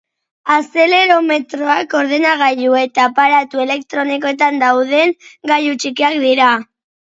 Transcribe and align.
Azelerometroak 0.53 1.93
ordenagailu 1.99 2.79
eta 2.81 3.07
aparatu 3.11 3.63
elektronikoetan 3.69 4.61
dauden 4.67 5.17
gailu 5.55 5.81
txikiak 5.85 6.23
dira. 6.29 6.53